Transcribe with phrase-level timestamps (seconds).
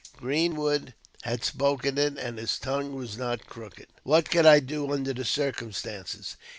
[0.17, 5.13] Greenwood had spoken it," and his tongue was not crooked." What could I do under
[5.13, 6.37] the circumstances